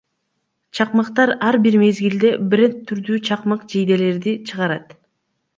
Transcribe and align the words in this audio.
Чакмактар 0.77 1.31
Ар 1.49 1.57
бир 1.67 1.77
мезгилде 1.83 2.33
бренд 2.53 2.81
түрдүү 2.93 3.21
чакмак 3.31 3.71
жейделерди 3.75 4.35
чыгарат. 4.49 5.01